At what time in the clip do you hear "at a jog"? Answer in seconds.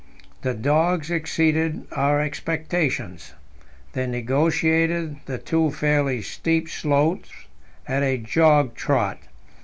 7.87-8.73